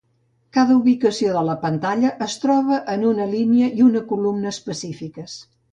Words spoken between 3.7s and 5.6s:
i una columna específiques.